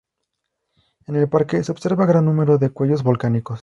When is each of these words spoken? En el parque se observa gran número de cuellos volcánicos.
En 1.05 1.15
el 1.15 1.29
parque 1.29 1.63
se 1.63 1.71
observa 1.71 2.07
gran 2.07 2.25
número 2.25 2.57
de 2.57 2.71
cuellos 2.71 3.03
volcánicos. 3.03 3.59